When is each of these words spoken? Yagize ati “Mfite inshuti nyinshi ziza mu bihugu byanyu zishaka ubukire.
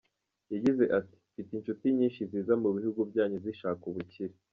Yagize 0.53 0.83
ati 0.99 1.15
“Mfite 1.29 1.51
inshuti 1.55 1.85
nyinshi 1.97 2.21
ziza 2.31 2.53
mu 2.61 2.69
bihugu 2.75 3.01
byanyu 3.09 3.37
zishaka 3.45 3.83
ubukire. 3.91 4.35